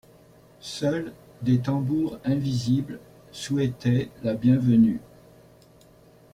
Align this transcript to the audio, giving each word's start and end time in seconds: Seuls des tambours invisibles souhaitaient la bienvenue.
Seuls 0.61 1.13
des 1.43 1.59
tambours 1.59 2.17
invisibles 2.25 2.99
souhaitaient 3.31 4.09
la 4.23 4.33
bienvenue. 4.33 4.99